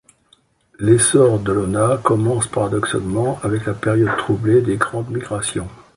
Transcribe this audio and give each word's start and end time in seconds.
L'essor 0.79 1.37
d'Olonna 1.37 1.99
commence 2.03 2.47
paradoxalement 2.47 3.39
avec 3.43 3.65
la 3.67 3.75
période 3.75 4.17
troublée 4.17 4.63
des 4.63 4.75
grandes 4.77 5.11
migrations. 5.11 5.69